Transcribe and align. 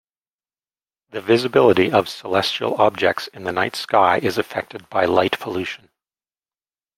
The 1.11 1.21
visibility 1.21 1.91
of 1.91 2.09
celestial 2.09 2.73
objects 2.81 3.27
in 3.27 3.43
the 3.43 3.51
night 3.51 3.75
sky 3.75 4.17
is 4.17 4.39
affected 4.39 4.89
by 4.89 5.05
light 5.05 5.39
pollution. 5.39 5.91